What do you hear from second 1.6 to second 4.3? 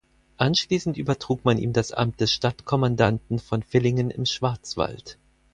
das Amt des Stadtkommandanten von Villingen im